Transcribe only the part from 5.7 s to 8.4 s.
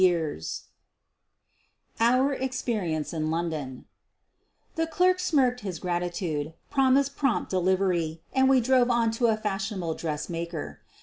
gratitude, promised prompt delivery,